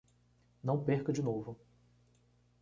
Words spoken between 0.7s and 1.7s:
perca de novo